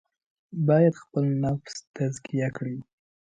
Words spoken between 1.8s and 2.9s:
تزکیه کړي.